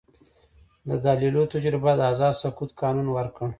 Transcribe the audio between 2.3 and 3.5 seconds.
سقوط قانون ورکړ.